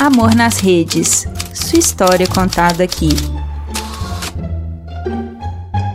[0.00, 1.28] Amor nas Redes.
[1.52, 3.10] Sua história contada aqui.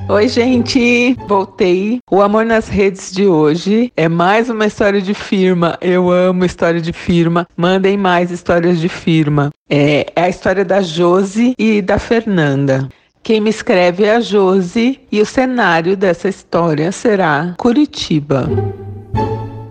[0.08, 1.18] Oi, gente!
[1.28, 1.98] Voltei.
[2.12, 5.76] O Amor nas Redes de hoje é mais uma história de firma.
[5.82, 7.48] Eu amo história de firma.
[7.58, 9.50] Mandem mais histórias de firma.
[9.68, 12.88] É, é a história da Josi e da Fernanda.
[13.24, 18.48] Quem me escreve é a Josi e o cenário dessa história será Curitiba.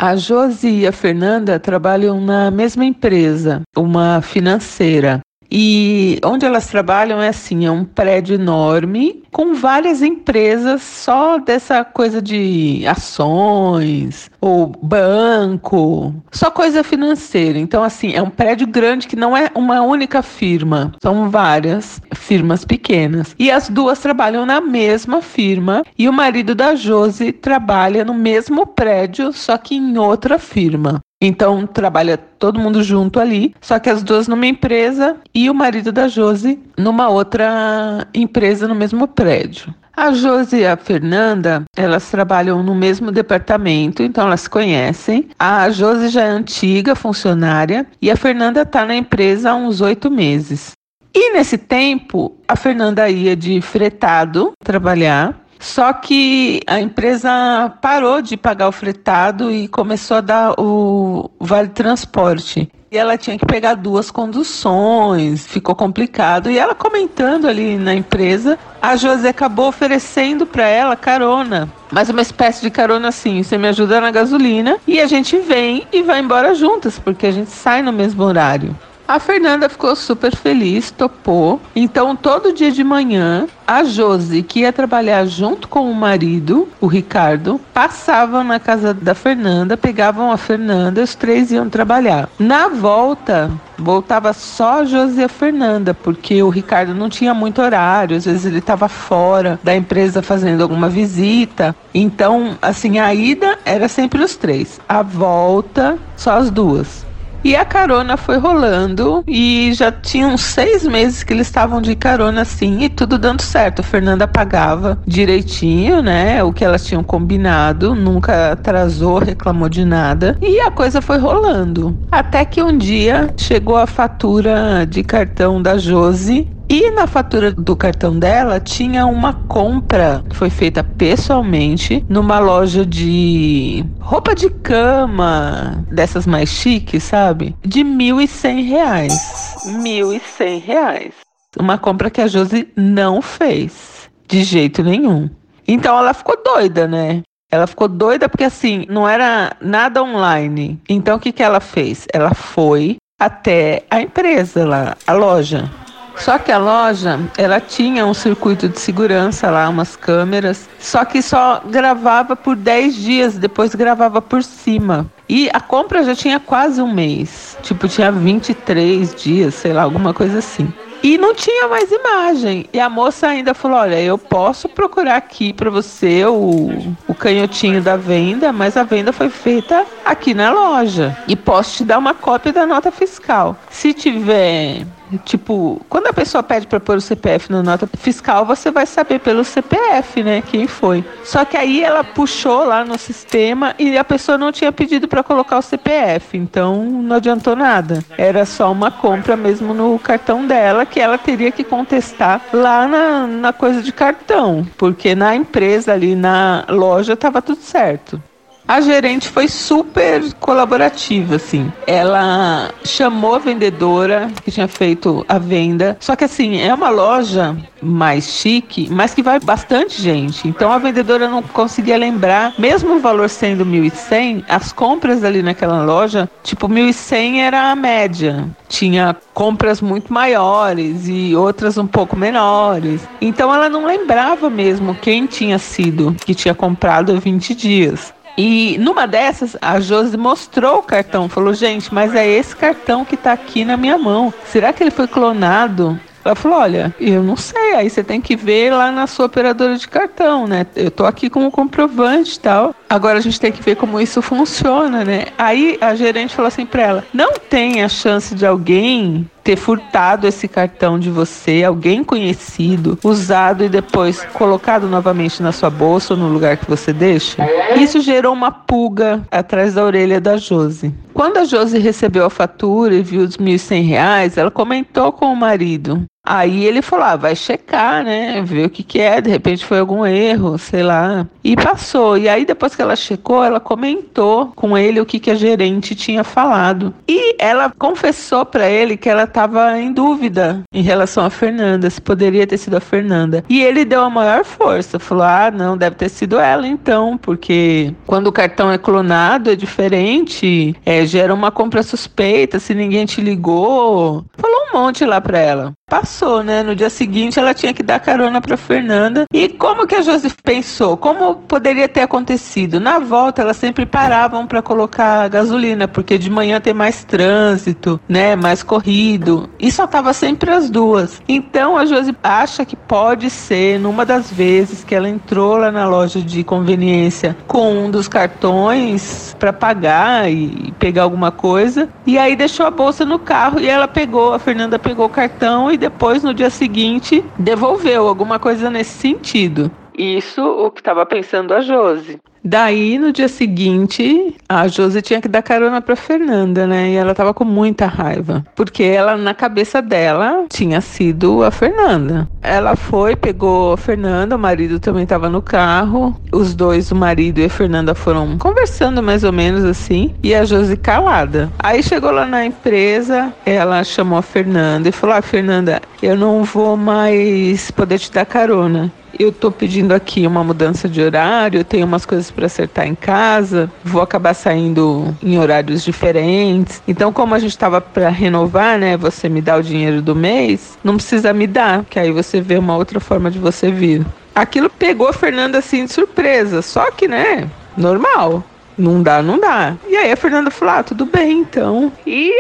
[0.07, 5.21] A Josi e a Fernanda trabalham na mesma empresa, uma financeira.
[5.57, 11.85] E onde elas trabalham é assim, é um prédio enorme com várias empresas só dessa
[11.85, 17.57] coisa de ações ou banco, só coisa financeira.
[17.57, 22.65] Então assim, é um prédio grande que não é uma única firma, são várias firmas
[22.65, 23.33] pequenas.
[23.39, 28.67] E as duas trabalham na mesma firma e o marido da Josi trabalha no mesmo
[28.67, 31.01] prédio, só que em outra firma.
[31.27, 35.91] Então trabalha todo mundo junto ali, só que as duas numa empresa e o marido
[35.91, 39.75] da Josi numa outra empresa no mesmo prédio.
[39.97, 45.29] A Josi e a Fernanda, elas trabalham no mesmo departamento, então elas se conhecem.
[45.39, 50.11] A Josi já é antiga funcionária e a Fernanda está na empresa há uns oito
[50.11, 50.73] meses.
[51.15, 58.37] E nesse tempo, a Fernanda ia de fretado trabalhar só que a empresa parou de
[58.37, 62.71] pagar o fretado e começou a dar o vale transporte.
[62.95, 66.49] E ela tinha que pegar duas conduções, ficou complicado.
[66.49, 71.69] E ela comentando ali na empresa, a José acabou oferecendo para ela carona.
[71.91, 75.89] Mas uma espécie de carona assim, você me ajuda na gasolina e a gente vem
[75.93, 78.79] e vai embora juntas, porque a gente sai no mesmo horário.
[79.07, 81.61] A Fernanda ficou super feliz, topou.
[81.77, 86.87] Então, todo dia de manhã, a Josi, que ia trabalhar junto com o marido, o
[86.87, 92.31] Ricardo, passavam na casa da Fernanda, pegavam a Fernanda, os três iam trabalhar.
[92.39, 97.61] Na volta, voltava só a Josi e a Fernanda, porque o Ricardo não tinha muito
[97.61, 101.77] horário, às vezes ele estava fora da empresa fazendo alguma visita.
[101.93, 107.04] Então, assim, a ida era sempre os três, a volta só as duas.
[107.45, 112.41] E a carona foi rolando e já tinham seis meses que eles estavam de carona
[112.41, 113.81] assim e tudo dando certo.
[113.81, 116.43] A Fernanda pagava direitinho, né?
[116.43, 120.39] O que elas tinham combinado, nunca atrasou, reclamou de nada.
[120.41, 121.95] E a coisa foi rolando.
[122.11, 127.77] Até que um dia chegou a fatura de cartão da Josi e na fatura do
[127.77, 135.85] cartão dela tinha uma compra que foi feita pessoalmente numa loja de roupa de cama,
[135.91, 137.55] dessas mais chiques, sabe?
[137.63, 139.57] De 1.100 reais.
[139.67, 141.15] 1.100 reais.
[141.59, 144.11] Uma compra que a Josi não fez.
[144.27, 145.29] De jeito nenhum.
[145.69, 147.23] Então ela ficou doida, né?
[147.51, 150.81] Ela ficou doida porque assim, não era nada online.
[150.89, 152.07] Então o que, que ela fez?
[152.13, 155.71] Ela foi até a empresa lá, a loja.
[156.17, 161.21] Só que a loja, ela tinha um circuito de segurança lá, umas câmeras, só que
[161.21, 165.07] só gravava por 10 dias, depois gravava por cima.
[165.29, 170.13] E a compra já tinha quase um mês, tipo, tinha 23 dias, sei lá, alguma
[170.13, 170.73] coisa assim.
[171.05, 172.65] E não tinha mais imagem.
[172.73, 177.83] E a moça ainda falou: Olha, eu posso procurar aqui para você o, o canhotinho
[177.83, 181.15] da venda, mas a venda foi feita aqui na loja.
[181.29, 183.55] E posso te dar uma cópia da nota fiscal.
[183.69, 184.87] Se tiver
[185.25, 189.21] Tipo, quando a pessoa pede para pôr o CPF na nota fiscal, você vai saber
[189.21, 191.05] pelo CPF, né, quem foi.
[191.25, 195.23] Só que aí ela puxou lá no sistema e a pessoa não tinha pedido para
[195.23, 198.05] colocar o CPF, então não adiantou nada.
[198.17, 203.27] Era só uma compra mesmo no cartão dela que ela teria que contestar lá na,
[203.27, 208.21] na coisa de cartão, porque na empresa ali na loja estava tudo certo.
[208.67, 211.71] A gerente foi super colaborativa, assim.
[211.87, 215.99] Ela chamou a vendedora que tinha feito a venda.
[216.01, 220.49] Só que assim, é uma loja mais chique, mas que vai bastante gente.
[220.49, 225.85] Então a vendedora não conseguia lembrar, mesmo o valor sendo 1.100, as compras ali naquela
[225.85, 228.49] loja, tipo 1.100 era a média.
[228.67, 233.07] Tinha compras muito maiores e outras um pouco menores.
[233.21, 238.15] Então ela não lembrava mesmo quem tinha sido que tinha comprado há 20 dias.
[238.37, 243.17] E numa dessas, a Josi mostrou o cartão, falou: gente, mas é esse cartão que
[243.17, 244.33] tá aqui na minha mão.
[244.47, 245.99] Será que ele foi clonado?
[246.25, 247.75] Ela falou: Olha, eu não sei.
[247.75, 250.67] Aí você tem que ver lá na sua operadora de cartão, né?
[250.75, 252.75] Eu tô aqui com o comprovante e tal.
[252.89, 255.27] Agora a gente tem que ver como isso funciona, né?
[255.37, 260.27] Aí a gerente falou assim pra ela: Não tem a chance de alguém ter furtado
[260.27, 266.21] esse cartão de você, alguém conhecido, usado e depois colocado novamente na sua bolsa ou
[266.21, 267.47] no lugar que você deixa?
[267.77, 270.95] Isso gerou uma pulga atrás da orelha da Josi.
[271.13, 275.37] Quando a Josi recebeu a fatura e viu os R$ 1.100, ela comentou com o
[275.37, 276.05] marido.
[276.25, 278.41] Aí ele falou: ah, vai checar, né?
[278.43, 281.27] Ver o que, que é, de repente foi algum erro, sei lá.
[281.43, 282.17] E passou.
[282.17, 285.95] E aí, depois que ela checou, ela comentou com ele o que, que a gerente
[285.95, 286.95] tinha falado.
[287.07, 292.01] E ela confessou para ele que ela estava em dúvida em relação a Fernanda, se
[292.01, 293.45] poderia ter sido a Fernanda.
[293.49, 297.93] E ele deu a maior força, falou: ah, não, deve ter sido ela então, porque
[298.07, 303.21] quando o cartão é clonado é diferente, é, gera uma compra suspeita, se ninguém te
[303.21, 304.25] ligou.
[304.39, 305.75] Falou um monte lá pra ela.
[305.87, 306.63] Passou, né?
[306.63, 309.27] No dia seguinte ela tinha que dar carona pra Fernanda.
[309.33, 310.97] E como que a Josi pensou?
[310.97, 312.81] Como poderia ter acontecido?
[312.81, 318.35] Na volta elas sempre paravam para colocar gasolina, porque de manhã tem mais trânsito, né?
[318.35, 319.49] Mais corrido.
[319.61, 321.21] E só tava sempre as duas.
[321.29, 325.87] Então a Josi acha que pode ser numa das vezes que ela entrou lá na
[325.87, 331.91] loja de conveniência com um dos cartões para pagar e pegar alguma coisa.
[332.07, 335.74] E aí deixou a bolsa no carro e ela pegou, a Fernanda pegou o cartão
[335.75, 339.71] e depois no dia seguinte devolveu alguma coisa nesse sentido.
[339.97, 342.19] Isso o que estava pensando a Josi.
[342.47, 346.91] Daí, no dia seguinte, a Josi tinha que dar carona pra Fernanda, né?
[346.91, 348.45] E ela tava com muita raiva.
[348.55, 352.29] Porque ela, na cabeça dela, tinha sido a Fernanda.
[352.43, 356.15] Ela foi, pegou a Fernanda, o marido também tava no carro.
[356.31, 360.15] Os dois, o marido e a Fernanda, foram conversando mais ou menos assim.
[360.23, 361.51] E a Josi calada.
[361.59, 366.45] Aí chegou lá na empresa, ela chamou a Fernanda e falou: Ah, Fernanda, eu não
[366.45, 371.87] vou mais poder te dar carona eu tô pedindo aqui uma mudança de horário, tenho
[371.87, 376.83] umas coisas para acertar em casa, vou acabar saindo em horários diferentes.
[376.87, 380.79] Então, como a gente estava para renovar, né, você me dá o dinheiro do mês,
[380.83, 384.05] não precisa me dar, que aí você vê uma outra forma de você vir.
[384.35, 388.43] Aquilo pegou a Fernanda assim de surpresa, só que, né, normal.
[388.77, 389.77] Não dá, não dá.
[389.89, 391.93] E aí a Fernanda falou: ah, tudo bem então.
[392.07, 392.33] E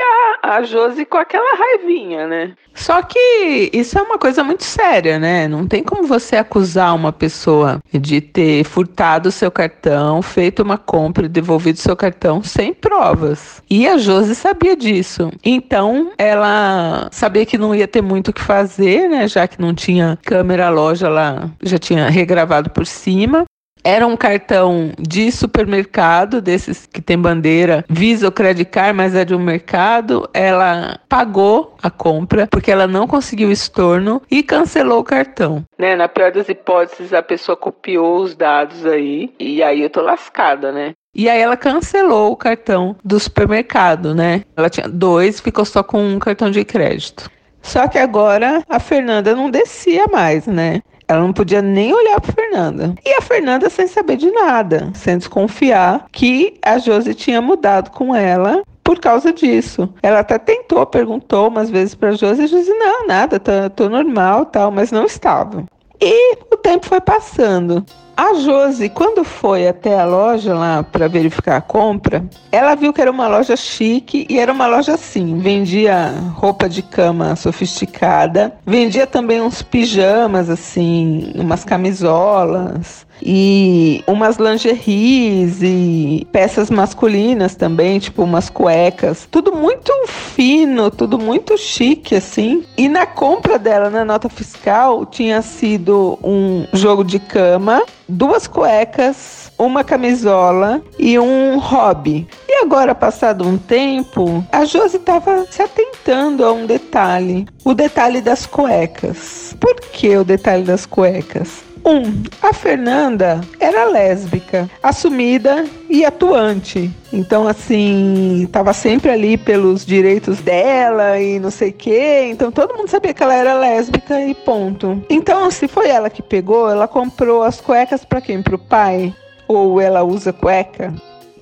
[0.42, 2.52] a, a Josi com aquela raivinha, né?
[2.74, 5.46] Só que isso é uma coisa muito séria, né?
[5.46, 11.26] Não tem como você acusar uma pessoa de ter furtado seu cartão, feito uma compra
[11.26, 13.62] e devolvido seu cartão sem provas.
[13.70, 15.30] E a Josi sabia disso.
[15.44, 19.28] Então ela sabia que não ia ter muito o que fazer, né?
[19.28, 23.44] Já que não tinha câmera, a loja lá já tinha regravado por cima.
[23.84, 29.26] Era um cartão de supermercado, desses que tem bandeira Visa ou Credit Card, mas é
[29.26, 30.26] de um mercado.
[30.32, 35.64] Ela pagou a compra porque ela não conseguiu estorno e cancelou o cartão.
[35.78, 40.00] Né, na pior das hipóteses, a pessoa copiou os dados aí e aí eu tô
[40.00, 40.92] lascada, né?
[41.14, 44.42] E aí ela cancelou o cartão do supermercado, né?
[44.56, 47.30] Ela tinha dois, ficou só com um cartão de crédito.
[47.62, 50.80] Só que agora a Fernanda não descia mais, né?
[51.06, 52.94] Ela não podia nem olhar para Fernanda.
[53.04, 58.14] E a Fernanda sem saber de nada, sem desconfiar que a Josi tinha mudado com
[58.14, 59.88] ela por causa disso.
[60.02, 64.46] Ela até tentou, perguntou umas vezes para Josi e disse: Não, nada, tô, tô normal,
[64.46, 65.64] tal, mas não estava.
[66.00, 67.84] E tempo foi passando.
[68.16, 73.02] A Josi, quando foi até a loja lá para verificar a compra, ela viu que
[73.02, 79.04] era uma loja chique e era uma loja assim, vendia roupa de cama sofisticada, vendia
[79.04, 88.50] também uns pijamas assim, umas camisolas, e umas lingeries e peças masculinas também, tipo umas
[88.50, 89.26] cuecas.
[89.30, 92.64] Tudo muito fino, tudo muito chique assim.
[92.76, 99.52] E na compra dela na nota fiscal tinha sido um jogo de cama, duas cuecas,
[99.58, 102.26] uma camisola e um hobby.
[102.48, 108.20] E agora, passado um tempo, a Josi estava se atentando a um detalhe: o detalhe
[108.20, 109.56] das cuecas.
[109.60, 111.73] Por que o detalhe das cuecas?
[111.84, 116.90] Um, a Fernanda era lésbica, assumida e atuante.
[117.12, 122.28] Então, assim, tava sempre ali pelos direitos dela e não sei o quê.
[122.30, 125.04] Então, todo mundo sabia que ela era lésbica e ponto.
[125.10, 128.42] Então, se foi ela que pegou, ela comprou as cuecas para quem?
[128.42, 129.14] Pro pai?
[129.46, 130.94] Ou ela usa cueca?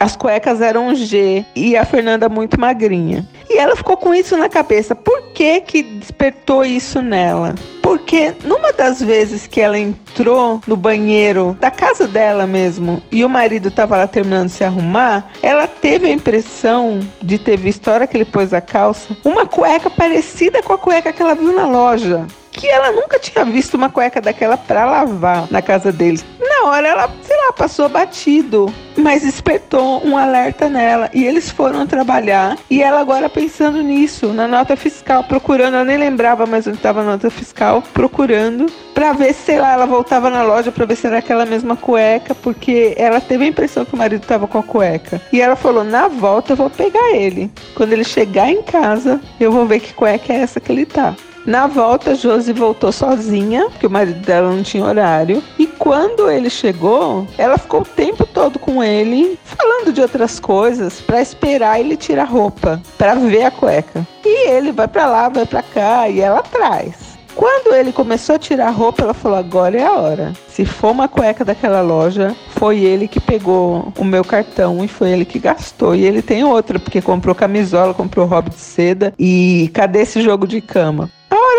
[0.03, 3.25] As cuecas eram G e a Fernanda muito magrinha.
[3.53, 4.95] E ela ficou com isso na cabeça.
[4.95, 7.55] Por que que despertou isso nela?
[7.83, 13.29] Porque numa das vezes que ela entrou no banheiro da casa dela mesmo e o
[13.29, 17.93] marido estava lá terminando de se arrumar, ela teve a impressão de ter visto a
[17.93, 21.53] hora que ele pôs a calça, uma cueca parecida com a cueca que ela viu
[21.53, 26.25] na loja que ela nunca tinha visto uma cueca daquela para lavar na casa deles.
[26.39, 31.87] Na hora ela, sei lá, passou batido, mas despertou um alerta nela e eles foram
[31.87, 36.77] trabalhar e ela agora pensando nisso, na nota fiscal, procurando, eu nem lembrava mais onde
[36.77, 40.85] estava a nota fiscal, procurando para ver se, sei lá, ela voltava na loja para
[40.85, 44.47] ver se era aquela mesma cueca, porque ela teve a impressão que o marido estava
[44.47, 45.21] com a cueca.
[45.33, 47.51] E ela falou: "Na volta eu vou pegar ele.
[47.75, 51.15] Quando ele chegar em casa, eu vou ver que cueca é essa que ele tá".
[51.45, 55.43] Na volta, Josi voltou sozinha, porque o marido dela não tinha horário.
[55.59, 61.01] E quando ele chegou, ela ficou o tempo todo com ele, falando de outras coisas,
[61.01, 64.07] para esperar ele tirar a roupa, para ver a cueca.
[64.25, 67.13] E ele vai para lá, vai para cá, e ela atrás.
[67.35, 70.33] Quando ele começou a tirar a roupa, ela falou: agora é a hora.
[70.49, 75.11] Se for uma cueca daquela loja, foi ele que pegou o meu cartão e foi
[75.11, 75.95] ele que gastou.
[75.95, 79.15] E ele tem outra, porque comprou camisola, comprou hobby de seda.
[79.19, 81.11] E cadê esse jogo de cama?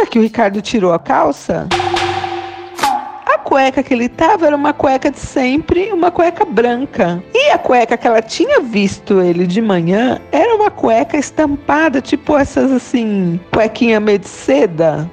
[0.03, 1.65] Hora que o Ricardo tirou a calça,
[3.25, 7.23] a cueca que ele tava era uma cueca de sempre, uma cueca branca.
[7.33, 12.37] E a cueca que ela tinha visto ele de manhã era uma cueca estampada, tipo
[12.37, 15.09] essas assim, cuequinha meio de seda.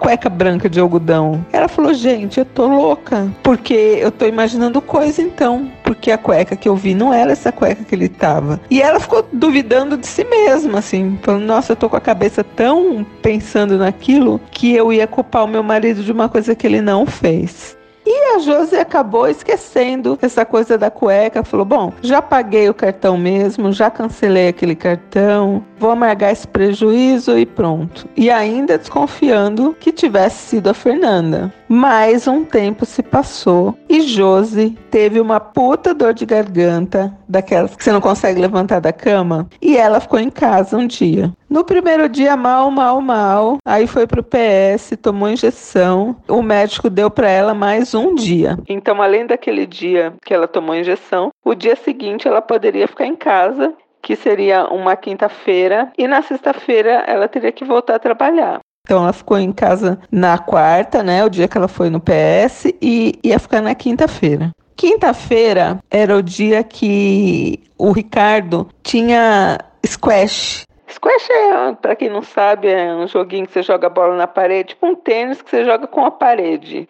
[0.00, 1.44] Cueca branca de algodão.
[1.52, 3.30] Ela falou: gente, eu tô louca.
[3.42, 5.70] Porque eu tô imaginando coisa então.
[5.84, 8.58] Porque a cueca que eu vi não era essa cueca que ele tava.
[8.70, 12.42] E ela ficou duvidando de si mesma, assim, falando: nossa, eu tô com a cabeça
[12.42, 16.80] tão pensando naquilo que eu ia culpar o meu marido de uma coisa que ele
[16.80, 17.78] não fez.
[18.12, 21.44] E a Josi acabou esquecendo essa coisa da cueca.
[21.44, 27.38] Falou: Bom, já paguei o cartão mesmo, já cancelei aquele cartão, vou amargar esse prejuízo
[27.38, 28.08] e pronto.
[28.16, 31.54] E ainda desconfiando que tivesse sido a Fernanda.
[31.68, 37.84] Mais um tempo se passou e Josi teve uma puta dor de garganta, daquelas que
[37.84, 41.32] você não consegue levantar da cama, e ela ficou em casa um dia.
[41.48, 43.58] No primeiro dia, mal, mal, mal.
[43.64, 46.16] Aí foi pro PS, tomou injeção.
[46.28, 48.58] O médico deu para ela mais um dia.
[48.68, 53.16] Então, além daquele dia que ela tomou injeção, o dia seguinte ela poderia ficar em
[53.16, 53.72] casa
[54.02, 58.60] que seria uma quinta-feira, e na sexta-feira ela teria que voltar a trabalhar.
[58.84, 62.72] Então ela ficou em casa na quarta, né, o dia que ela foi no PS,
[62.80, 64.50] e ia ficar na quinta-feira.
[64.80, 70.64] Quinta-feira era o dia que o Ricardo tinha squash.
[70.88, 74.26] Squash é, para quem não sabe, é um joguinho que você joga a bola na
[74.26, 76.88] parede, tipo um tênis que você joga com a parede.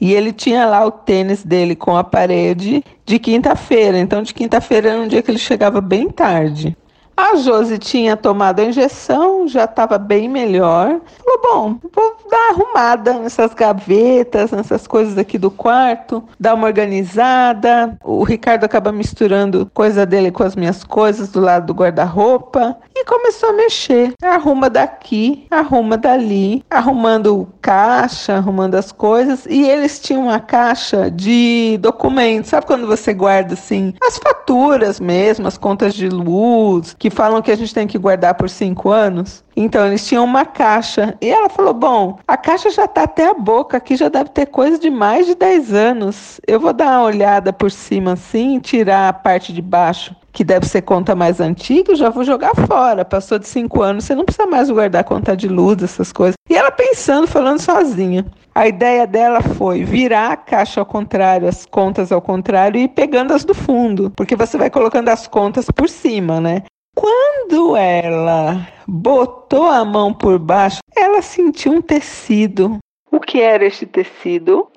[0.00, 3.98] E ele tinha lá o tênis dele com a parede de quinta-feira.
[3.98, 6.74] Então, de quinta-feira era um dia que ele chegava bem tarde.
[7.18, 11.00] A Josi tinha tomado a injeção, já estava bem melhor.
[11.18, 16.68] Falou: bom, vou dar uma arrumada nessas gavetas, nessas coisas aqui do quarto, dar uma
[16.68, 17.98] organizada.
[18.04, 23.48] O Ricardo acaba misturando coisa dele com as minhas coisas do lado do guarda-roupa começou
[23.48, 24.12] a mexer.
[24.22, 29.46] Arruma daqui, arruma dali, arrumando caixa, arrumando as coisas.
[29.46, 32.50] E eles tinham uma caixa de documentos.
[32.50, 37.50] Sabe quando você guarda assim as faturas mesmo, as contas de luz, que falam que
[37.50, 39.42] a gente tem que guardar por cinco anos.
[39.56, 41.16] Então eles tinham uma caixa.
[41.20, 44.46] E ela falou: Bom, a caixa já está até a boca, aqui já deve ter
[44.46, 46.40] coisa de mais de 10 anos.
[46.46, 50.68] Eu vou dar uma olhada por cima assim, tirar a parte de baixo, que deve
[50.68, 53.04] ser conta mais antiga, já vou jogar fora.
[53.04, 56.36] Passou de cinco anos, você não precisa mais guardar conta de luz, essas coisas.
[56.48, 58.24] E ela pensando, falando sozinha.
[58.54, 63.34] A ideia dela foi virar a caixa ao contrário, as contas ao contrário e pegando
[63.34, 66.62] as do fundo, porque você vai colocando as contas por cima, né?
[66.94, 72.78] Quando ela botou a mão por baixo, ela sentiu um tecido.
[73.10, 74.68] O que era este tecido?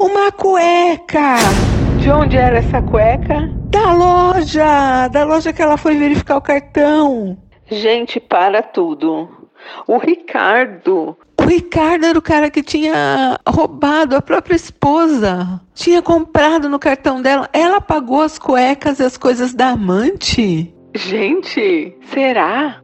[0.00, 1.36] Uma cueca!
[2.00, 3.61] De onde era essa cueca?
[3.82, 5.08] Da loja!
[5.08, 7.36] Da loja que ela foi verificar o cartão.
[7.68, 9.28] Gente, para tudo.
[9.88, 11.16] O Ricardo.
[11.36, 15.60] O Ricardo era o cara que tinha roubado a própria esposa.
[15.74, 17.48] Tinha comprado no cartão dela.
[17.52, 20.72] Ela pagou as cuecas e as coisas da amante.
[20.94, 22.80] Gente, será?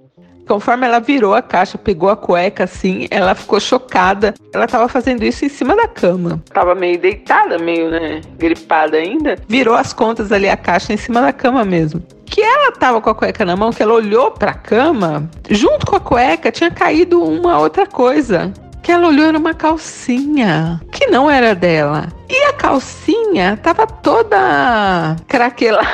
[0.48, 4.32] Conforme ela virou a caixa, pegou a cueca assim, ela ficou chocada.
[4.50, 6.42] Ela tava fazendo isso em cima da cama.
[6.54, 9.36] Tava meio deitada, meio, né, gripada ainda.
[9.46, 12.02] Virou as contas ali a caixa em cima da cama mesmo.
[12.24, 15.96] Que ela tava com a cueca na mão, que ela olhou pra cama, junto com
[15.96, 18.50] a cueca tinha caído uma outra coisa.
[18.82, 22.08] Que ela olhou era uma calcinha, que não era dela.
[22.26, 25.88] E a calcinha tava toda craquelada.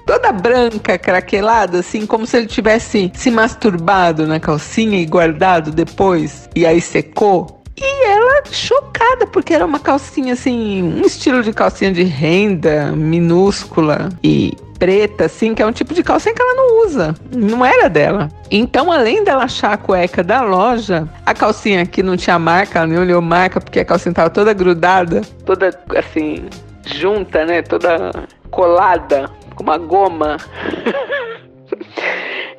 [0.10, 6.50] toda branca, craquelada, assim, como se ele tivesse se masturbado na calcinha e guardado depois,
[6.56, 7.62] e aí secou.
[7.78, 14.10] E ela chocada, porque era uma calcinha assim, um estilo de calcinha de renda, minúscula.
[14.24, 17.14] E preta, assim, que é um tipo de calcinha que ela não usa.
[17.32, 18.30] Não era dela.
[18.50, 22.88] Então, além dela achar a cueca da loja, a calcinha que não tinha marca, ela
[22.88, 26.46] nem olhou marca, porque a calcinha tava toda grudada, toda assim,
[26.84, 27.62] junta, né?
[27.62, 28.12] Toda
[28.50, 30.38] colada, com uma goma.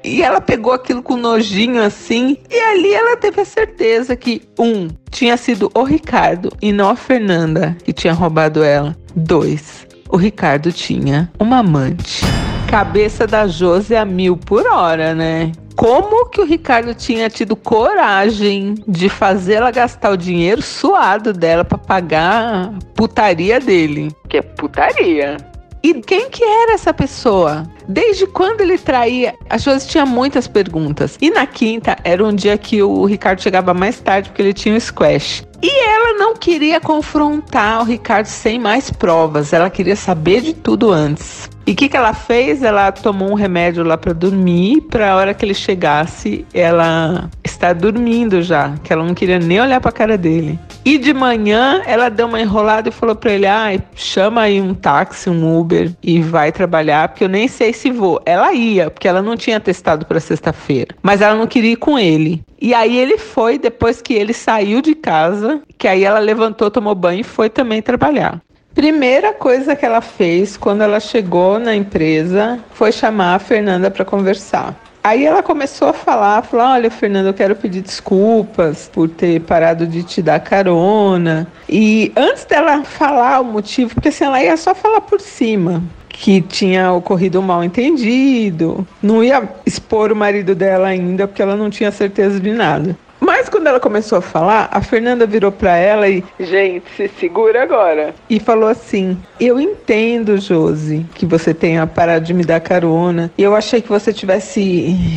[0.02, 2.38] E ela pegou aquilo com nojinho assim.
[2.48, 6.96] E ali ela teve a certeza que, um, tinha sido o Ricardo e não a
[6.96, 8.96] Fernanda que tinha roubado ela.
[9.14, 12.22] Dois, o Ricardo tinha uma amante.
[12.66, 15.52] Cabeça da Josi a mil por hora, né?
[15.76, 21.76] Como que o Ricardo tinha tido coragem de fazê-la gastar o dinheiro suado dela para
[21.76, 24.10] pagar a putaria dele?
[24.30, 25.49] Que é putaria.
[25.82, 27.66] E quem que era essa pessoa?
[27.88, 29.34] Desde quando ele traía?
[29.48, 31.16] A Josi tinha muitas perguntas.
[31.20, 34.74] E na quinta era um dia que o Ricardo chegava mais tarde porque ele tinha
[34.74, 35.44] um squash.
[35.62, 39.52] E ela não queria confrontar o Ricardo sem mais provas.
[39.52, 41.49] Ela queria saber de tudo antes.
[41.66, 42.62] E o que, que ela fez?
[42.62, 47.74] Ela tomou um remédio lá para dormir, para a hora que ele chegasse, ela estar
[47.74, 50.58] dormindo já, que ela não queria nem olhar para a cara dele.
[50.84, 54.74] E de manhã ela deu uma enrolada e falou para ele: ah, chama aí um
[54.74, 58.20] táxi, um Uber e vai trabalhar, porque eu nem sei se vou.
[58.24, 61.98] Ela ia, porque ela não tinha testado para sexta-feira, mas ela não queria ir com
[61.98, 62.42] ele.
[62.60, 66.94] E aí ele foi depois que ele saiu de casa, que aí ela levantou, tomou
[66.94, 68.40] banho e foi também trabalhar.
[68.80, 74.06] Primeira coisa que ela fez quando ela chegou na empresa foi chamar a Fernanda para
[74.06, 74.74] conversar.
[75.04, 79.86] Aí ela começou a falar, falou: "Olha, Fernanda, eu quero pedir desculpas por ter parado
[79.86, 81.46] de te dar carona".
[81.68, 86.40] E antes dela falar o motivo, porque assim ela ia só falar por cima, que
[86.40, 91.68] tinha ocorrido um mal entendido, não ia expor o marido dela ainda, porque ela não
[91.68, 92.96] tinha certeza de nada.
[93.20, 97.62] Mas quando ela começou a falar, a Fernanda virou para ela e, gente, se segura
[97.62, 98.14] agora.
[98.28, 103.30] E falou assim: Eu entendo, Josi, que você tenha parado de me dar carona.
[103.36, 104.60] Eu achei que você tivesse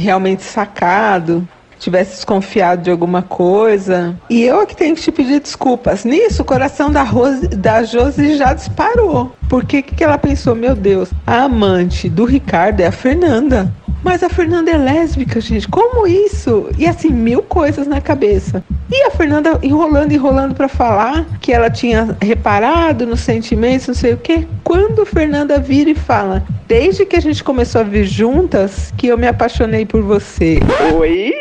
[0.02, 1.48] realmente sacado
[1.84, 4.18] tivesse desconfiado de alguma coisa.
[4.30, 6.06] E eu é que tenho que te pedir desculpas.
[6.06, 9.36] Nisso, o coração da, Rose, da Josi já disparou.
[9.50, 10.56] Porque que, que ela pensou?
[10.56, 13.72] Meu Deus, a amante do Ricardo é a Fernanda.
[14.04, 15.68] Mas a Fernanda é lésbica, gente.
[15.68, 16.70] Como isso?
[16.78, 18.64] E assim, mil coisas na cabeça.
[18.92, 24.14] E a Fernanda enrolando, enrolando para falar que ela tinha reparado nos sentimentos, não sei
[24.14, 24.46] o quê.
[24.64, 29.08] Quando a Fernanda vira e fala: Desde que a gente começou a vir juntas, que
[29.08, 30.60] eu me apaixonei por você.
[30.96, 31.34] Oi?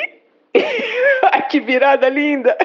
[1.51, 2.57] que virada linda!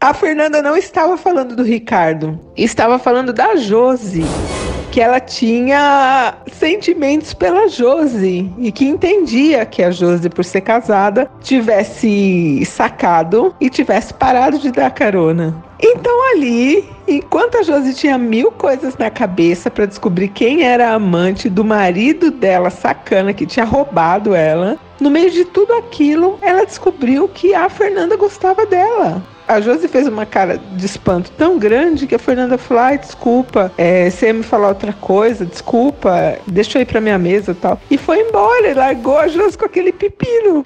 [0.00, 4.24] A Fernanda não estava falando do Ricardo, estava falando da Josi
[4.92, 11.30] que ela tinha sentimentos pela Josi e que entendia que a Josi, por ser casada,
[11.40, 15.56] tivesse sacado e tivesse parado de dar carona.
[15.80, 20.94] Então ali, enquanto a Josi tinha mil coisas na cabeça para descobrir quem era a
[20.94, 26.66] amante do marido dela, sacana, que tinha roubado ela, no meio de tudo aquilo, ela
[26.66, 29.22] descobriu que a Fernanda gostava dela
[29.52, 33.70] a Josi fez uma cara de espanto tão grande que a Fernanda falou: ai, desculpa,
[33.76, 37.80] é, você ia me falar outra coisa, desculpa, deixa eu ir pra minha mesa tal.
[37.90, 40.64] E foi embora, e largou a Josi com aquele pepino.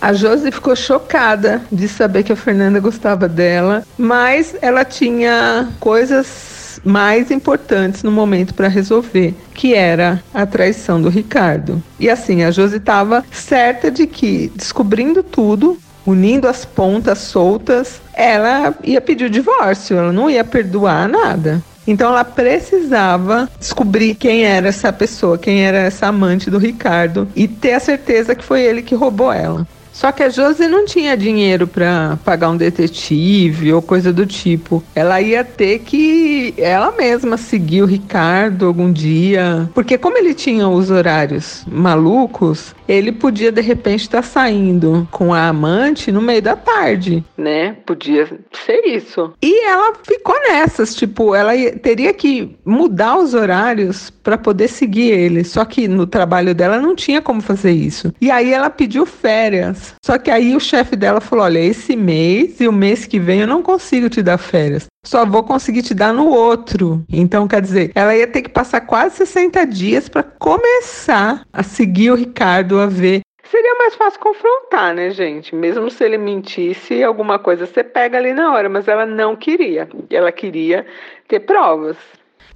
[0.00, 6.80] A Josi ficou chocada de saber que a Fernanda gostava dela, mas ela tinha coisas
[6.84, 11.82] mais importantes no momento para resolver, que era a traição do Ricardo.
[11.98, 15.76] E assim, a Josi estava certa de que, descobrindo tudo,
[16.08, 21.62] unindo as pontas soltas, ela ia pedir o divórcio, ela não ia perdoar nada.
[21.86, 27.46] Então ela precisava descobrir quem era essa pessoa, quem era essa amante do Ricardo e
[27.46, 29.66] ter a certeza que foi ele que roubou ela.
[29.98, 34.80] Só que a Josi não tinha dinheiro para pagar um detetive ou coisa do tipo.
[34.94, 40.68] Ela ia ter que ela mesma seguir o Ricardo algum dia, porque como ele tinha
[40.68, 46.42] os horários malucos, ele podia de repente estar tá saindo com a amante no meio
[46.42, 47.76] da tarde, né?
[47.84, 49.32] Podia ser isso.
[49.42, 55.42] E ela ficou nessas, tipo, ela teria que mudar os horários para poder seguir ele.
[55.42, 58.12] Só que no trabalho dela não tinha como fazer isso.
[58.20, 59.87] E aí ela pediu férias.
[60.04, 63.40] Só que aí o chefe dela falou: "Olha, esse mês e o mês que vem
[63.40, 67.02] eu não consigo te dar férias só vou conseguir te dar no outro.
[67.10, 72.10] Então, quer dizer, ela ia ter que passar quase 60 dias para começar a seguir
[72.10, 73.20] o Ricardo, a ver.
[73.44, 75.54] Seria mais fácil confrontar, né, gente?
[75.54, 79.88] Mesmo se ele mentisse, alguma coisa você pega ali na hora, mas ela não queria.
[80.10, 80.84] Ela queria
[81.26, 81.96] ter provas.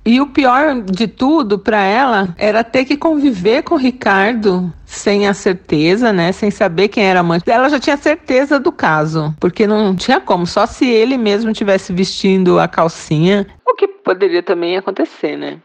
[0.05, 5.29] E o pior de tudo para ela era ter que conviver com o Ricardo sem
[5.29, 6.33] a certeza, né?
[6.33, 7.49] Sem saber quem era a amante.
[7.49, 11.93] Ela já tinha certeza do caso, porque não tinha como, só se ele mesmo tivesse
[11.93, 15.59] vestindo a calcinha, o que poderia também acontecer, né?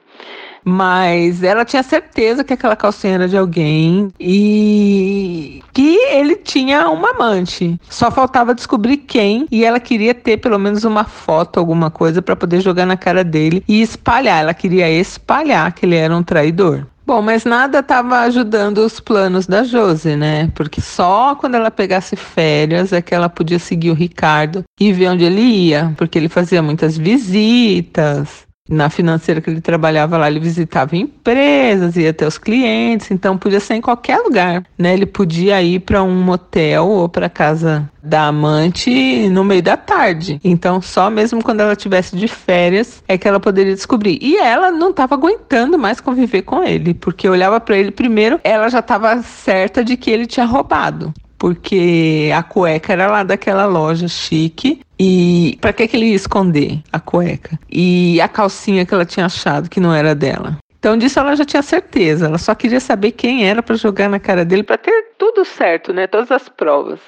[0.69, 7.11] Mas ela tinha certeza que aquela calcinha era de alguém e que ele tinha uma
[7.11, 7.79] amante.
[7.89, 12.35] Só faltava descobrir quem e ela queria ter pelo menos uma foto, alguma coisa para
[12.35, 14.41] poder jogar na cara dele e espalhar.
[14.41, 16.85] Ela queria espalhar que ele era um traidor.
[17.05, 20.51] Bom, mas nada estava ajudando os planos da Josi, né?
[20.53, 25.07] Porque só quando ela pegasse férias é que ela podia seguir o Ricardo e ver
[25.07, 28.46] onde ele ia, porque ele fazia muitas visitas.
[28.69, 33.59] Na financeira que ele trabalhava lá, ele visitava empresas, ia até os clientes, então podia
[33.59, 34.93] ser em qualquer lugar, né?
[34.93, 40.39] Ele podia ir para um motel ou para casa da amante no meio da tarde.
[40.43, 44.17] Então, só mesmo quando ela tivesse de férias é que ela poderia descobrir.
[44.21, 48.69] E ela não estava aguentando mais conviver com ele, porque olhava para ele primeiro, ela
[48.69, 54.07] já estava certa de que ele tinha roubado porque a cueca era lá daquela loja
[54.07, 54.81] chique.
[54.99, 57.59] E para que, que ele ia esconder a cueca?
[57.71, 60.57] E a calcinha que ela tinha achado que não era dela.
[60.79, 64.19] Então disso ela já tinha certeza, ela só queria saber quem era para jogar na
[64.19, 66.07] cara dele para ter tudo certo, né?
[66.07, 66.99] Todas as provas.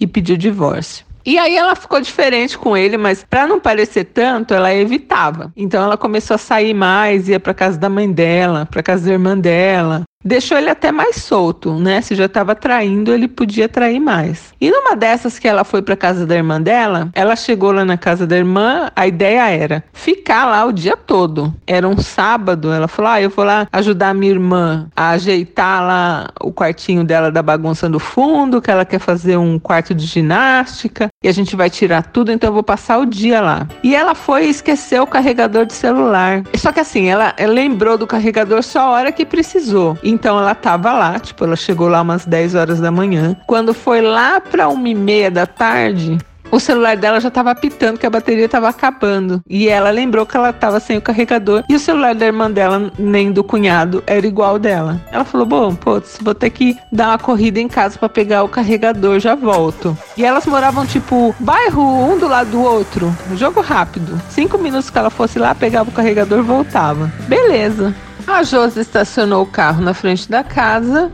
[0.00, 1.06] E pediu divórcio.
[1.24, 5.52] E aí ela ficou diferente com ele, mas para não parecer tanto, ela evitava.
[5.54, 9.12] Então ela começou a sair mais, ia para casa da mãe dela, para casa da
[9.12, 12.00] irmã dela, deixou ele até mais solto, né?
[12.00, 14.52] Se já estava traindo, ele podia trair mais.
[14.60, 17.96] E numa dessas que ela foi para casa da irmã dela, ela chegou lá na
[17.96, 21.54] casa da irmã, a ideia era ficar lá o dia todo.
[21.66, 26.28] Era um sábado, ela falou: "Ah, eu vou lá ajudar minha irmã a ajeitar lá
[26.40, 31.08] o quartinho dela da bagunça do fundo, que ela quer fazer um quarto de ginástica,
[31.22, 33.68] e a gente vai tirar tudo, então eu vou passar o dia lá".
[33.82, 36.42] E ela foi e esqueceu o carregador de celular.
[36.56, 39.96] Só que assim, ela, ela lembrou do carregador só a hora que precisou.
[40.08, 43.36] Então ela tava lá, tipo, ela chegou lá umas 10 horas da manhã.
[43.46, 46.16] Quando foi lá pra uma e meia da tarde,
[46.50, 49.42] o celular dela já estava apitando que a bateria estava acabando.
[49.46, 52.90] E ela lembrou que ela estava sem o carregador e o celular da irmã dela,
[52.98, 54.98] nem do cunhado, era igual dela.
[55.12, 58.48] Ela falou: Bom, putz, vou ter que dar uma corrida em casa para pegar o
[58.48, 59.96] carregador, já volto.
[60.16, 63.14] E elas moravam tipo bairro um do lado do outro.
[63.34, 64.18] Jogo rápido.
[64.30, 67.12] Cinco minutos que ela fosse lá, pegava o carregador voltava.
[67.28, 67.94] Beleza.
[68.28, 71.10] A Josi estacionou o carro na frente da casa.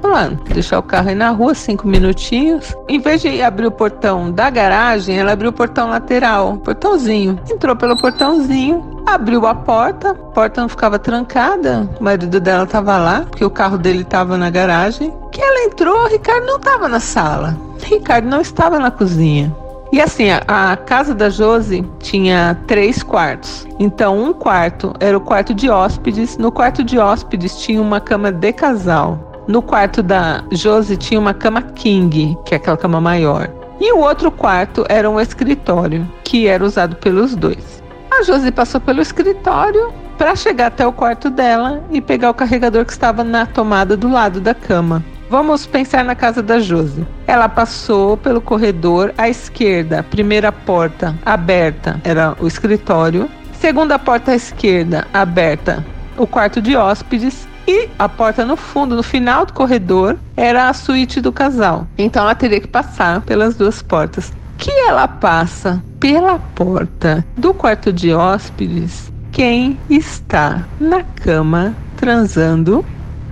[0.00, 2.74] Falando, deixar o carro aí na rua, cinco minutinhos.
[2.88, 7.38] Em vez de abrir o portão da garagem, ela abriu o portão lateral, portãozinho.
[7.50, 12.96] Entrou pelo portãozinho, abriu a porta, a porta não ficava trancada, o marido dela estava
[12.96, 15.12] lá, porque o carro dele estava na garagem.
[15.30, 17.56] Que ela entrou, o Ricardo não estava na sala.
[17.82, 19.54] Ricardo não estava na cozinha.
[19.92, 23.66] E assim, a, casa da Josi tinha três quartos.
[23.78, 26.38] Então, um quarto era o quarto de hóspedes.
[26.38, 29.44] No quarto de hóspedes tinha uma cama de casal.
[29.46, 33.50] No quarto da Josi tinha uma cama king, que é aquela cama maior.
[33.78, 37.82] E o outro quarto era um escritório, que era usado pelos dois.
[38.10, 42.86] A Josi passou pelo escritório para chegar até o quarto dela e pegar o carregador
[42.86, 45.04] que estava na tomada do lado da cama.
[45.32, 47.06] Vamos pensar na casa da Josi.
[47.26, 54.34] Ela passou pelo corredor à esquerda, primeira porta aberta era o escritório, segunda porta à
[54.34, 55.82] esquerda aberta,
[56.18, 60.74] o quarto de hóspedes e a porta no fundo, no final do corredor, era a
[60.74, 61.86] suíte do casal.
[61.96, 64.30] Então ela teria que passar pelas duas portas.
[64.58, 72.84] Que ela passa pela porta do quarto de hóspedes, quem está na cama transando?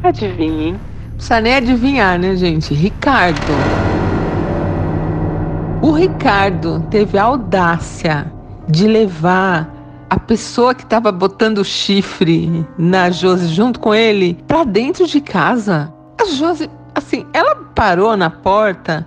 [0.02, 0.78] Adivinhem
[1.20, 2.72] precisa nem adivinhar, né, gente?
[2.72, 3.52] Ricardo.
[5.82, 8.32] O Ricardo teve a audácia
[8.66, 9.70] de levar
[10.08, 15.92] a pessoa que estava botando chifre na Josi junto com ele para dentro de casa.
[16.20, 19.06] A Josi, assim, ela parou na porta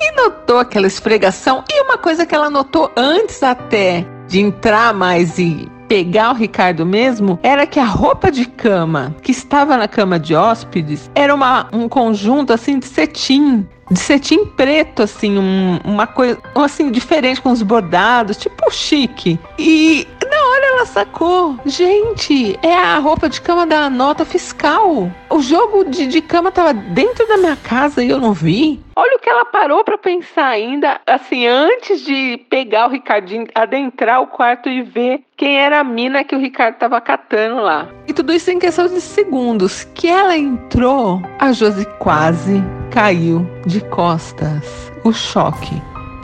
[0.00, 1.62] e notou aquela esfregação.
[1.70, 6.86] E uma coisa que ela notou antes até de entrar mais e pegar o Ricardo
[6.86, 11.66] mesmo era que a roupa de cama que estava na cama de hóspedes era uma,
[11.72, 17.50] um conjunto assim de cetim de cetim preto, assim, um, uma coisa assim, diferente com
[17.50, 19.36] os bordados, tipo chique.
[19.58, 21.58] E na hora ela sacou.
[21.66, 25.10] Gente, é a roupa de cama da nota fiscal.
[25.28, 28.80] O jogo de, de cama tava dentro da minha casa e eu não vi.
[28.96, 34.20] Olha o que ela parou para pensar ainda, assim, antes de pegar o Ricardinho, adentrar
[34.20, 37.88] o quarto e ver quem era a mina que o Ricardo tava catando lá.
[38.06, 39.84] E tudo isso em questão de segundos.
[39.94, 44.90] Que ela entrou, a Josi quase caiu de costas.
[45.02, 45.80] O choque.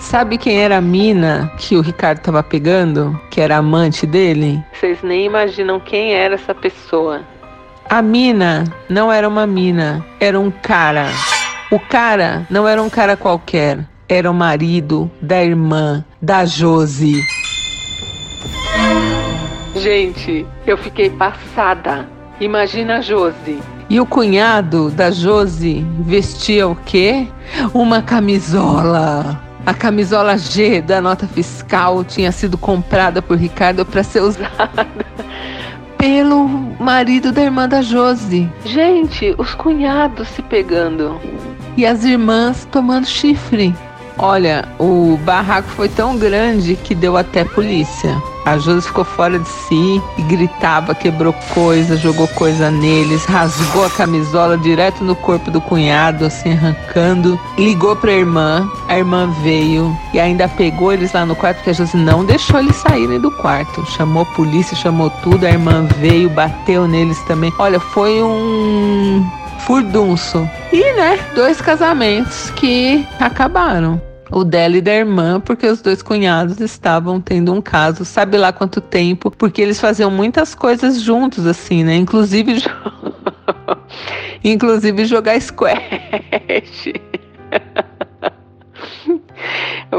[0.06, 3.20] Sabe quem era a mina que o Ricardo tava pegando?
[3.28, 4.62] Que era amante dele?
[4.72, 7.22] Vocês nem imaginam quem era essa pessoa.
[7.90, 11.08] A mina não era uma mina, era um cara.
[11.72, 17.20] O cara não era um cara qualquer, era o marido da irmã da Josi.
[19.74, 22.06] Gente, eu fiquei passada
[22.38, 23.58] Imagina a Josi.
[23.88, 27.26] E o cunhado da Josi vestia o quê?
[27.72, 29.45] Uma camisola.
[29.66, 34.86] A camisola G da nota fiscal tinha sido comprada por Ricardo para ser usada
[35.98, 36.46] pelo
[36.78, 38.48] marido da irmã da Josi.
[38.64, 41.20] Gente, os cunhados se pegando.
[41.76, 43.74] E as irmãs tomando chifre.
[44.18, 48.16] Olha, o barraco foi tão grande que deu até polícia.
[48.46, 53.90] A Josi ficou fora de si e gritava, quebrou coisa, jogou coisa neles, rasgou a
[53.90, 57.38] camisola direto no corpo do cunhado, assim, arrancando.
[57.58, 61.72] Ligou pra irmã, a irmã veio e ainda pegou eles lá no quarto, porque a
[61.72, 63.84] Josi não deixou eles saírem do quarto.
[63.84, 67.52] Chamou a polícia, chamou tudo, a irmã veio, bateu neles também.
[67.58, 69.28] Olha, foi um
[69.66, 70.48] furdunço.
[70.72, 74.00] E, né, dois casamentos que acabaram.
[74.30, 78.52] O dela e da irmã, porque os dois cunhados estavam tendo um caso, sabe lá
[78.52, 81.94] quanto tempo, porque eles faziam muitas coisas juntos, assim, né?
[81.94, 82.60] Inclusive,
[84.42, 85.78] inclusive jogar squash.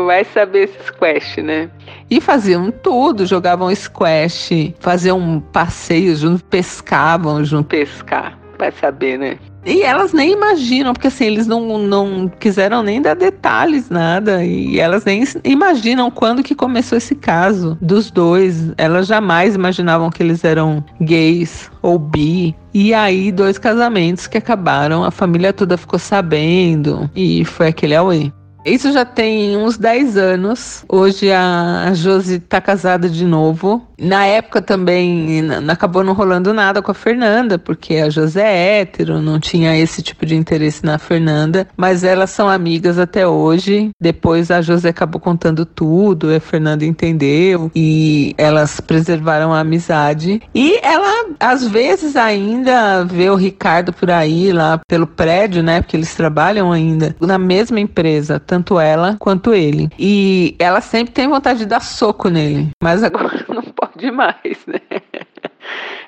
[0.05, 1.69] Vai saber esse squash, né?
[2.09, 9.37] E faziam tudo, jogavam squash, faziam passeios juntos, pescavam junto, pescar, vai saber, né?
[9.67, 14.43] E elas nem imaginam, porque assim, eles não, não quiseram nem dar detalhes, nada.
[14.43, 18.71] E elas nem imaginam quando que começou esse caso dos dois.
[18.77, 22.55] Elas jamais imaginavam que eles eram gays ou bi.
[22.73, 27.09] E aí, dois casamentos que acabaram, a família toda ficou sabendo.
[27.13, 28.31] E foi aquele away.
[28.65, 30.83] Isso já tem uns 10 anos.
[30.89, 33.87] Hoje a Josi tá casada de novo.
[33.99, 39.19] Na época também acabou não rolando nada com a Fernanda, porque a Josi é hétero,
[39.19, 43.89] não tinha esse tipo de interesse na Fernanda, mas elas são amigas até hoje.
[43.99, 50.41] Depois a Josi acabou contando tudo, a Fernanda entendeu e elas preservaram a amizade.
[50.53, 55.81] E ela às vezes ainda vê o Ricardo por aí lá pelo prédio, né?
[55.81, 59.89] Porque eles trabalham ainda na mesma empresa tanto ela quanto ele.
[59.99, 64.79] E ela sempre tem vontade de dar soco nele, mas agora não pode mais, né?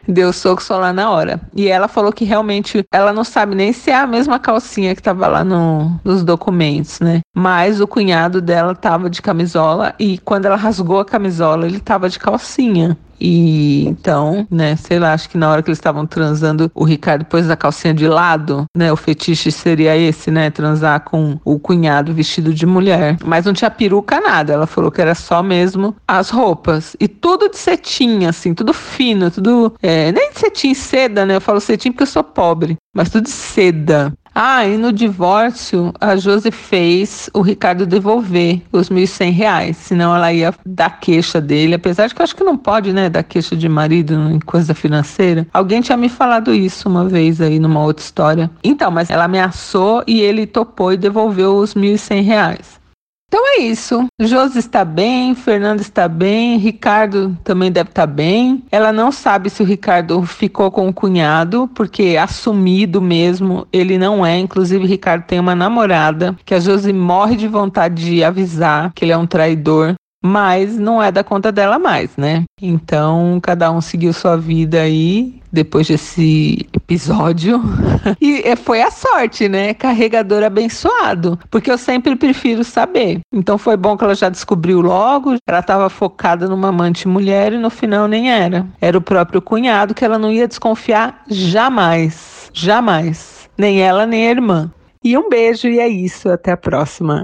[0.07, 1.39] Deu soco só lá na hora.
[1.53, 5.03] E ela falou que realmente ela não sabe nem se é a mesma calcinha que
[5.03, 7.19] tava lá no, nos documentos, né?
[7.35, 12.09] Mas o cunhado dela tava de camisola e quando ela rasgou a camisola, ele tava
[12.09, 12.97] de calcinha.
[13.19, 17.25] E então, né, sei lá, acho que na hora que eles estavam transando, o Ricardo
[17.25, 18.91] pôs a calcinha de lado, né?
[18.91, 20.49] O fetiche seria esse, né?
[20.49, 23.17] Transar com o cunhado vestido de mulher.
[23.23, 24.53] Mas não tinha peruca, nada.
[24.53, 26.95] Ela falou que era só mesmo as roupas.
[26.99, 29.73] E tudo de cetim, assim, tudo fino, tudo.
[29.81, 31.35] É, nem de cetim seda, né?
[31.35, 34.13] Eu falo cetim porque eu sou pobre, mas tudo de seda.
[34.41, 40.31] Ah, e no divórcio, a Josi fez o Ricardo devolver os 1.100 reais, senão ela
[40.31, 43.53] ia dar queixa dele, apesar de que eu acho que não pode, né, dar queixa
[43.53, 45.45] de marido em coisa financeira.
[45.53, 48.49] Alguém tinha me falado isso uma vez aí numa outra história.
[48.63, 52.78] Então, mas ela ameaçou e ele topou e devolveu os 1.100 reais.
[53.29, 54.07] Então é isso.
[54.19, 58.63] Josi está bem, Fernando está bem, Ricardo também deve estar bem.
[58.71, 64.25] Ela não sabe se o Ricardo ficou com o cunhado, porque assumido mesmo ele não
[64.25, 64.39] é.
[64.39, 69.11] Inclusive, Ricardo tem uma namorada que a Josi morre de vontade de avisar que ele
[69.11, 72.43] é um traidor mas não é da conta dela mais, né?
[72.61, 77.61] Então, cada um seguiu sua vida aí depois desse episódio.
[78.19, 79.75] e é, foi a sorte, né?
[79.75, 83.19] Carregador abençoado, porque eu sempre prefiro saber.
[83.31, 87.57] Então foi bom que ela já descobriu logo, ela estava focada numa amante mulher e
[87.57, 88.65] no final nem era.
[88.81, 92.49] Era o próprio cunhado que ela não ia desconfiar jamais.
[92.51, 93.47] Jamais.
[93.55, 94.71] Nem ela, nem a irmã.
[95.03, 96.29] E um beijo e é isso.
[96.29, 97.23] Até a próxima.